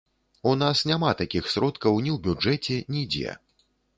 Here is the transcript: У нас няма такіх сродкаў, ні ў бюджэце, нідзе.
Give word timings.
У 0.51 0.53
нас 0.61 0.77
няма 0.91 1.11
такіх 1.19 1.51
сродкаў, 1.57 1.99
ні 2.07 2.11
ў 2.15 2.23
бюджэце, 2.25 2.79
нідзе. 2.95 3.37